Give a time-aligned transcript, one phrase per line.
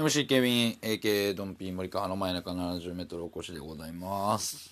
[0.00, 4.70] MC ケビン AK ドンピー森川の前中 70m お越しでございます。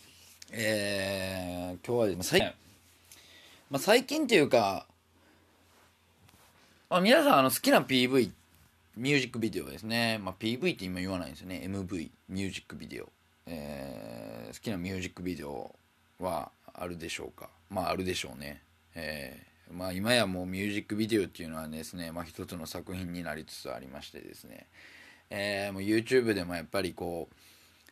[0.51, 2.55] えー、今日はですね、
[3.71, 4.87] まあ、最近というか、
[6.89, 8.31] まあ、皆さんあの好きな PV
[8.97, 11.61] ミュージックビデオですね、まあ、PV って今言わないんですよね。
[11.63, 13.09] MV ミュージックビデオ、
[13.45, 15.75] えー、好きなミュージックビデオ
[16.21, 17.51] はあるでしょうか？
[17.69, 18.63] まああるでしょうね。
[18.95, 24.65] えーまあ、今やもうミュージックビデオっていうのはですね、まあ、一つの作品になりつつありましてですね、
[25.31, 27.29] えー、もう YouTube でもやっぱりこ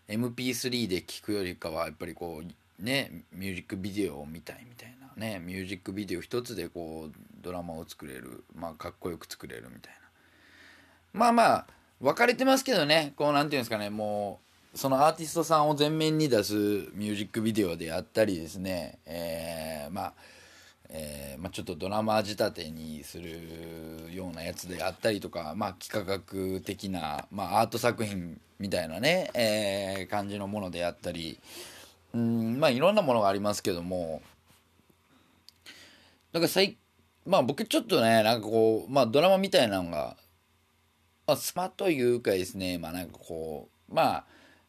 [0.08, 10.06] う MP3 で聴くよりかはやっぱりこうねミュージックビデオを見たいみたいなねミュージックビデオ一つでこうドラマを作れるまあかっこよく作れるみたいな。
[11.12, 11.66] まあまあ
[12.00, 14.40] 分かれてますけどねこうなんていうんですかねも
[14.74, 20.12] うそのアーティストさんを前面に出すミュージックビデオであったりですねえー、まあ
[20.90, 31.38] えーまあ、ちょっとドラマ仕立てにするようなやつであったりとか、まあ、幾何学的な、まあ、アート作品みたいなね、えー、感じのものであったり
[32.14, 34.22] うんまあいろんなものがありますけども。
[36.32, 36.76] だか最
[37.24, 40.16] まあ僕ちょっとねなんかこう、まあ、ドラマみたいなのが、
[41.26, 44.24] まあ、スマというかですねまあなんかこうまあ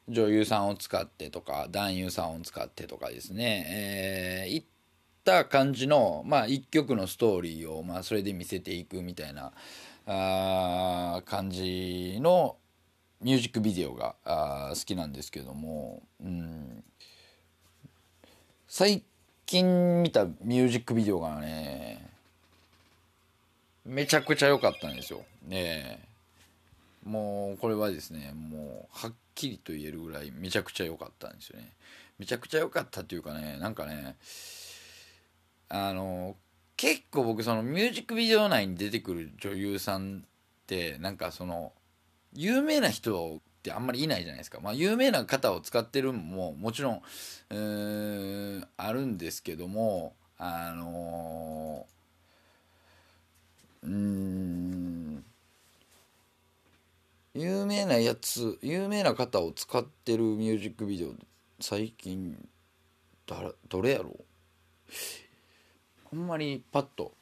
[0.07, 4.63] 女優さんを使ってとか男優さんを使ってとかですね、えー、
[5.28, 9.52] った感じの、まあ、一曲のストーリーを、まあ、それで見せていくみたいな
[10.06, 12.56] あ感じの
[13.22, 16.84] ミュージックビデオがあ好きなんですけども、うん、
[18.69, 19.03] 最
[19.46, 22.09] 近見たミュージックビデオがね
[23.85, 25.24] めちゃくちゃ良かったんですよ。
[25.46, 26.00] ね
[27.03, 31.72] もうこれはですねもうはっきりと言えるぐらいめちゃくちゃ良かったんですよね。
[32.19, 34.16] めちゃくちゃ良かったっていうかねなんかね
[35.69, 36.35] あの
[36.75, 40.22] 結構僕そのミュージックビデオ内に出てくる女優さんっ
[40.67, 41.73] てなんかその
[42.33, 47.01] 有名な人ってあんまりいないじゃないですか、まあ、有名な方を使ってるのももちろん
[47.53, 51.85] んあるんですけどもあの
[53.83, 55.23] うん
[57.33, 61.13] 有名なやつ有名な方を使ってるミュージックビデオ
[61.59, 62.38] 最近
[63.25, 64.23] 誰どれやろう？
[66.12, 67.16] あんまりパッと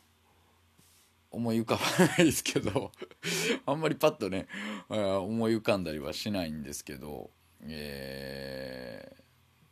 [1.31, 2.91] 思い浮かばないですけど
[3.65, 4.47] あんまりパッとね
[4.89, 7.29] 思い浮かんだりはしないんですけど
[7.61, 9.15] え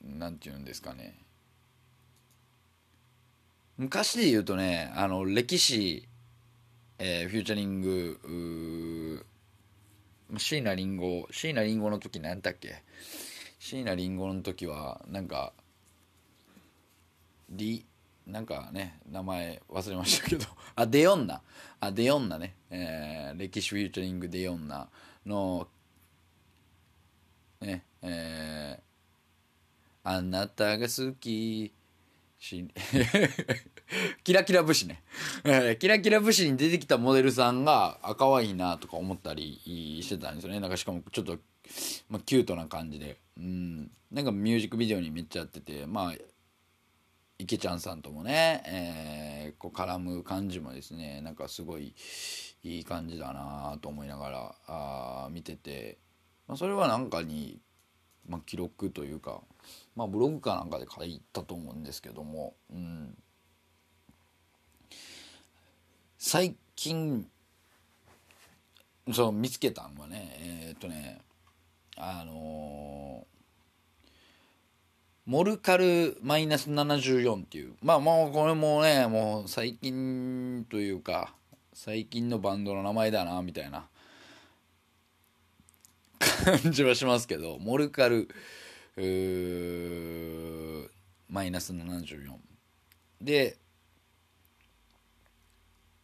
[0.05, 1.19] ー、なんて言うんですかね。
[3.77, 6.07] 昔で言うとねあの歴史、
[6.99, 9.25] えー、フューチャリング
[10.37, 12.83] 椎名林檎椎名林檎の時何だっけ？
[13.59, 15.53] 椎名林檎の時はなんか
[17.49, 17.85] リ
[18.25, 20.45] なんかね名前忘れましたけど。
[20.75, 21.41] あデヨンナ。
[21.79, 24.89] あデヨンナね、えー、歴史フューチャリングデヨンナ
[25.25, 25.67] の
[27.61, 31.73] ねえー、あなたが好き。
[32.43, 32.67] し
[34.23, 35.01] キラキラ武士ね、
[35.79, 39.61] キラキラ武士に出てきたモデルさんが赤ワインなとか思ったり
[40.03, 40.59] してたんですよね。
[40.59, 41.37] なんかしかもちょっと、
[42.09, 43.17] まあ、キュートな感じで。
[43.37, 43.91] うん。
[44.11, 45.85] なんかミュージックビデオにめっちゃやってて。
[45.85, 46.15] まあ
[47.53, 51.93] 池ちゃんさんともね、えー、こう絡む感じもですねなんかすごい
[52.63, 55.99] いい感じだなと思いながらあ見てて、
[56.47, 57.59] まあ、それはなんかに、
[58.27, 59.41] まあ、記録というか、
[59.95, 63.15] まあ、ブログかなんかで書いたと思うんですけども、うん、
[66.17, 67.27] 最近
[69.11, 71.21] そう見つけたんはねえー、っとね
[71.97, 73.02] あのー
[75.25, 77.75] モルカルマイナス74っていう。
[77.81, 81.33] まあもうこれもね、もう最近というか、
[81.73, 83.87] 最近のバンドの名前だな、みたいな
[86.43, 88.27] 感じはしますけど、モルカル、
[91.29, 92.35] マイナス74。
[93.21, 93.57] で、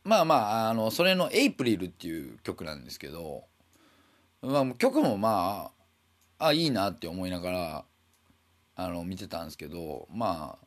[0.05, 3.43] まあまあ、あの、それのエイプリルっていう曲なんですけど、
[4.41, 5.71] まあ曲もま
[6.39, 7.85] あ、あ、いいなって思いながら、
[8.81, 10.65] あの見てたんですけどまあ、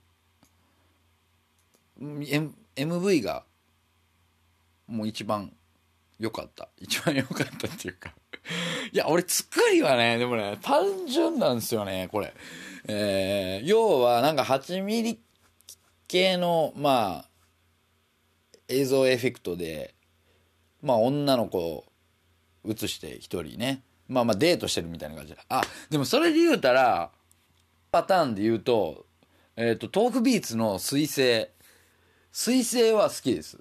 [1.99, 3.45] M、MV が
[4.87, 5.51] もう一番
[6.19, 6.69] 良かった。
[6.77, 8.13] 一番良かったっていうか。
[8.93, 12.35] いや俺作りはねでもね単純なんですよねこれ。
[12.87, 15.19] えー、要はなんか8ミリ
[16.07, 17.29] 系のまあ
[18.69, 19.95] 映像エフェクトで
[20.83, 21.85] まあ女の子を
[22.69, 23.81] 映して一人ね。
[24.07, 25.33] まあまあデートしてるみたいな感じ。
[25.33, 27.11] であでもそれで言うたら
[27.93, 29.05] パターンで言うと
[29.57, 31.51] えっ、ー、とトークビーツの彗星。
[32.33, 33.59] 彗星は好きです。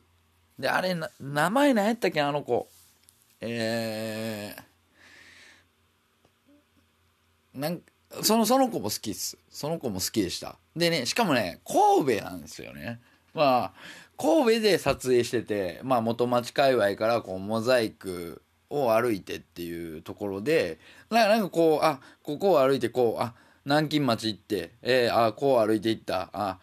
[0.57, 2.69] であれ名前何やったっけあの子。
[3.42, 7.81] えー、なん
[8.22, 9.38] そのその子も好きっす。
[9.50, 10.56] その子も好きでした。
[10.78, 13.01] でねしかもね神戸なんですよね。
[13.33, 13.74] まあ
[14.18, 20.80] 神戸で撮影しててまあ元町界隈からこうモザイクを歩いてっていうところで
[21.10, 23.33] なんかこうあここを歩いてこうあ
[23.66, 26.30] 南京町行ってえー、あこう歩いていった。
[26.34, 26.60] あ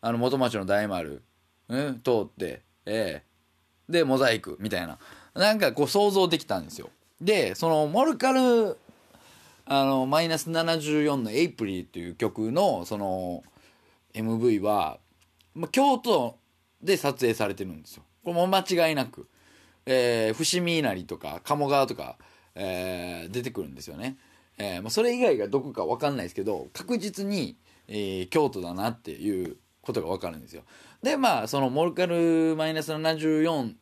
[0.00, 1.22] あの元町の大丸、
[1.68, 4.98] うん、通ってえー、でモザイクみたいな。
[5.34, 6.90] なんかこう想像できたんですよ。
[7.20, 8.78] でそのモルカル
[9.64, 13.42] あのマイナス74の「エイプリル」っていう曲のその
[14.14, 14.98] MV は、
[15.54, 16.38] ま、京都
[16.80, 18.04] で撮影されてるんですよ。
[18.22, 19.28] これも間違いなく、
[19.84, 22.16] えー、伏見稲荷とか鴨川とか、
[22.54, 24.16] えー、出てくるんですよね、
[24.58, 27.56] えーまあ、それ以外がどこか分かんないですけど確実に、
[27.88, 30.62] えー、京都だなっていうことが分かるんですよ。
[31.02, 33.74] でまあそのモルカルマイナス74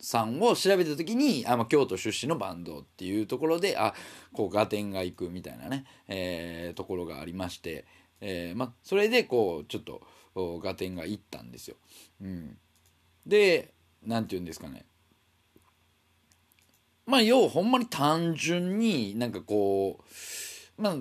[0.00, 3.94] さんを調べた時にあ、まあ、京都出身のバンドっていうところであ
[4.32, 7.84] こう合点が行くみたいなね、えー、ところがありまして、
[8.20, 10.00] えーまあ、それでこうちょっと
[10.34, 11.76] 合点がいったんですよ。
[12.22, 12.56] うん、
[13.26, 13.74] で
[14.06, 14.86] 何て言うんですかね。
[17.10, 19.98] まあ要ほんまに単純になんかこ
[20.78, 20.96] うまあ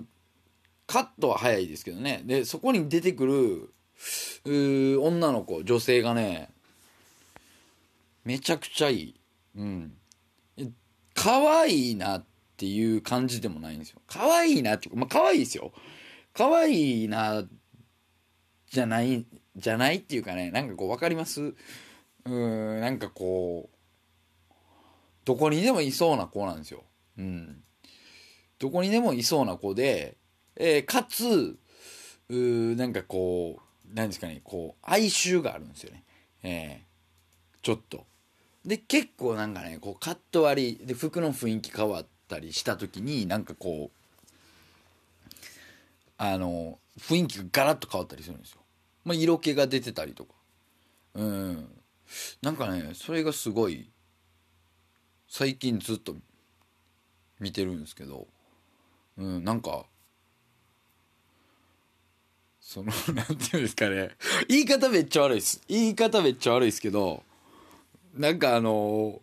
[0.88, 3.26] カットは早いですけどねでそこに出てく
[4.46, 6.50] る女の子女性がね
[8.26, 9.16] めちゃくちゃいい。
[9.56, 9.94] うん。
[11.16, 12.26] 可愛いなっ
[12.58, 14.02] ていう感じでもないんですよ。
[14.08, 15.72] 可愛いなって、まあ可愛いですよ。
[16.34, 17.44] 可愛いな、
[18.70, 21.56] じゃない、じゃないっていうかね、なんかこう分かります？
[22.26, 23.76] うん、なんかこう、
[25.26, 26.84] どこにでもいそうな子なんですよ。
[27.18, 27.64] うん。
[28.58, 30.18] どこにでもいそうな子で、
[30.56, 31.58] えー、かつ、
[32.30, 33.60] うなんかこ
[33.92, 36.04] う、なんですかね、こう、哀愁があるんですよね。
[36.44, 38.06] えー、ちょっと。
[38.66, 45.32] で結構なんかねこうカット割りで服の雰囲気変わったりした時になんかこう
[46.18, 48.60] あの雰囲気がガラッと変わったりするんですよ。
[49.06, 50.34] まあ、色気が出てたりとか
[51.16, 51.68] うん
[52.42, 53.90] なんかねそれがすごい
[55.30, 56.16] 最近ずっと
[57.40, 58.28] 見てるんですけど、
[59.16, 59.86] うん、なんか
[62.60, 64.10] その なんていうんですかね。
[64.48, 65.62] 言い方めっちゃ悪いです。
[65.68, 67.24] 言い方めっちゃ悪いですけど
[68.16, 69.22] なんかあの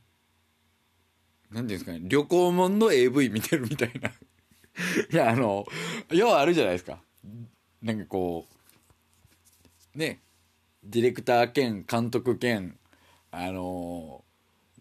[1.51, 2.01] なんていうんですかね。
[2.05, 4.09] 旅行もんの AV 見てるみたいな。
[5.13, 5.67] いやあの
[6.11, 7.03] 要はあるじゃないですか。
[7.83, 8.47] なんかこ
[9.95, 10.21] うね
[10.85, 12.79] ディレクター兼監督兼
[13.33, 14.25] あの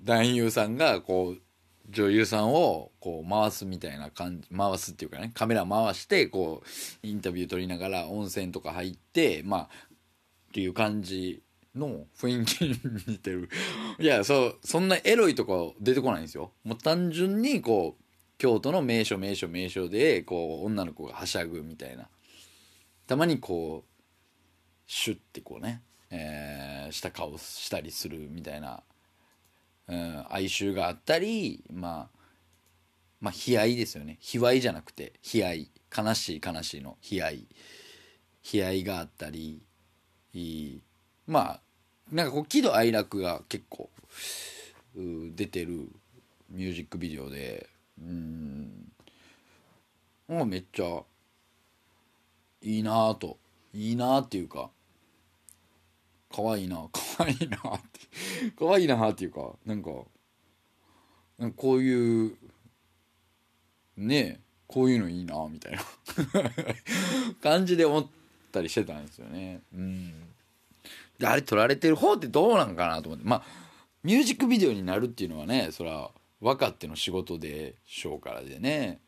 [0.06, 1.42] 男優さんがこう
[1.90, 9.68] 女優さんをこう回すみたいな感じ回すっていうかねカメラ回してこうインタビュー撮りながら温泉とか入ってまあっ
[10.54, 11.44] ていう感じ
[11.76, 13.50] の雰囲気に似てる。
[14.00, 16.52] いやそうそんなエロいとか出てこないんですよ。
[16.64, 18.04] もう単純にこう
[18.38, 22.08] 京都の名所名所名所でこう女の子がはしゃぐみたいな。
[23.08, 24.02] たまにこう
[24.88, 28.82] シュッてこうね、えー、した顔したりするみたいな、
[29.88, 32.20] うん、哀愁があったりまあ
[33.22, 34.18] まあ悲哀ですよね。
[34.34, 35.72] 悲哀じゃなくて悲哀。
[35.96, 36.98] 悲しい悲しいの。
[37.10, 37.48] 悲哀。
[38.54, 39.62] 悲哀があったり
[41.28, 41.60] まあ
[42.12, 43.90] なんかこう喜怒哀楽が結構
[44.96, 45.90] 出てる
[46.50, 47.68] ミュージックビデオで
[48.00, 48.92] うん。
[50.28, 51.04] もうめっちゃ
[52.62, 53.38] いいなあと。
[53.76, 54.70] いいなあっていうか
[56.36, 57.60] 可愛いな 可愛いなっ
[57.92, 58.00] て。
[58.58, 59.92] 可愛いなっていうかなんか
[61.56, 62.38] こういう
[63.96, 65.82] ねえこういうのいいなみたいな。
[67.40, 68.08] 感じで思っ
[68.52, 69.62] たりしてたんですよね。
[69.74, 70.14] うん。
[71.18, 73.26] であれ撮られてる方ってどうなんかなと思って。
[73.26, 73.44] まあ
[74.04, 76.12] ミュージックビデオになるっていうのはねそら
[76.42, 79.00] 分かっての仕事でしょうからでね。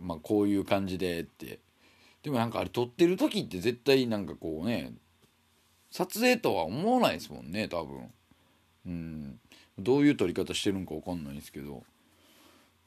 [0.00, 1.60] まあこういう感じでって。
[2.22, 4.92] でもなんかあれ撮ってる時って絶対なんかこうね
[5.96, 8.10] 撮影とは思わないですもんね多分。
[8.86, 9.40] うん。
[9.78, 11.84] どういう撮り方してるんか分かんないですけど。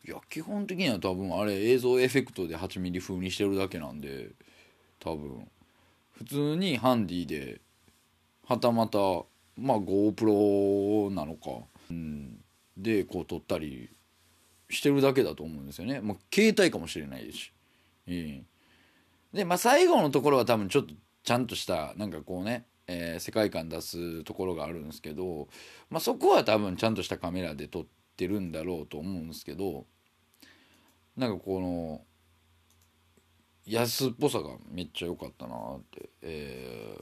[0.05, 4.29] いや基本的には多分あれ映像エフェクトで8ミリ風にしてるだけなんで
[4.99, 5.47] 多分。
[6.11, 7.61] 普通にハンディで
[8.45, 8.99] はたまた
[9.57, 12.37] まあ GoPro なのか、うん、
[12.77, 13.89] でこう撮ったり
[14.69, 17.51] してるだけだと思うんですよね、まあ、携帯かもしれないですし、
[18.07, 25.48] えー、でまあ最後のところは多分ちょっとちゃんとしたなんかこうね、えー、世界観出すところがあるんですけど、
[25.91, 27.86] まあ、そこは多分ちゃんとしたカメラで撮っ
[28.17, 29.86] てるんだろうと思うんですけど
[31.15, 32.01] なんかこの
[33.67, 36.98] 安っぽさがめっちゃ良かったなって、え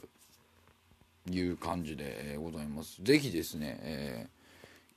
[1.30, 3.02] ー、いう感じでございます。
[3.02, 4.38] ぜひですね、えー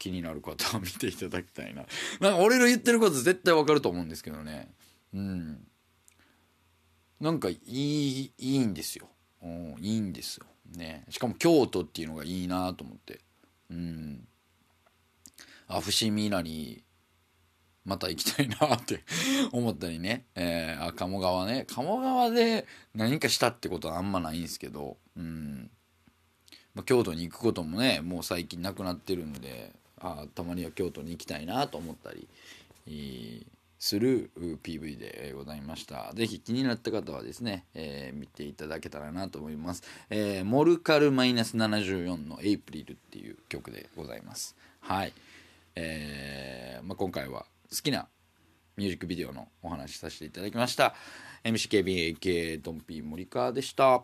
[0.00, 1.84] 気になる方は見ていただきたいな。
[2.20, 4.72] なんか俺の言ってること絶対わかると思うんですけどね。
[5.12, 5.68] うん。
[7.20, 9.10] なんかいい、いいんですよ。
[9.42, 10.46] うん、いいんですよ。
[10.76, 11.04] ね。
[11.08, 13.20] しかも京都っていうのがいいなと思って。
[13.70, 14.26] うん。
[15.68, 16.82] あ、伏見稲荷、
[17.84, 19.04] また行きたいなって
[19.52, 20.26] 思ったりね。
[20.34, 21.64] えー、あ、鴨川ね。
[21.68, 25.70] 鴨川で何かしたってことはあんまないんですけど、うん。
[26.74, 33.46] まあ、京都に行くこともね、もう最近なくなってるんで、あたまには京都に行きたいなと思ったり、
[33.80, 34.30] する
[34.62, 36.12] PV でございました。
[36.14, 39.82] ぜひ気になった方はですね、えー、見ていただけたらなと思います。
[40.10, 44.54] えー、モルカルマイナス74のエイプリルっていう曲でございます。
[44.80, 45.14] はい。
[45.74, 48.06] えー、まあ、今回は好きな
[48.76, 50.94] ミュージックビデオのお話しさせていただきました。
[51.44, 54.02] MCKBAK ドンピー森川でした。